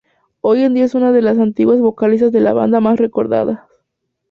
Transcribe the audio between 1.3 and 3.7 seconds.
antiguas vocalistas de la banda más recordadas.